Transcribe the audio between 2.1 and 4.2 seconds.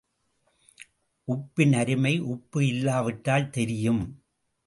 உப்பு இல்லாவிட்டால் தெரியும்.